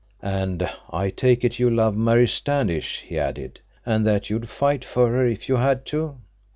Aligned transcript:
"And 0.23 0.67
I 0.89 1.11
take 1.11 1.43
it 1.43 1.59
you 1.59 1.69
love 1.69 1.95
Mary 1.95 2.27
Standish," 2.27 3.01
he 3.01 3.19
added, 3.19 3.61
"and 3.85 4.03
that 4.07 4.31
you'd 4.31 4.49
fight 4.49 4.83
for 4.83 5.09
her 5.09 5.27
if 5.27 5.47
you 5.47 5.57
had 5.57 5.85
to." 5.93 6.17